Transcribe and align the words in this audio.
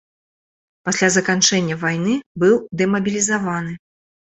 Пасля 0.89 1.09
заканчэння 1.17 1.79
вайны 1.85 2.19
быў 2.41 2.55
дэмабілізаваны. 2.85 3.83